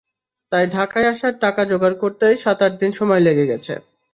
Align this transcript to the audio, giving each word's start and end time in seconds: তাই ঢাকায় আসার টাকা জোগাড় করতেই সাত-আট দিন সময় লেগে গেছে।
তাই 0.51 0.65
ঢাকায় 0.67 1.07
আসার 1.07 1.33
টাকা 1.41 1.61
জোগাড় 1.65 1.97
করতেই 2.03 2.35
সাত-আট 2.37 2.73
দিন 2.81 2.91
সময় 2.99 3.21
লেগে 3.27 3.45
গেছে। 3.51 3.73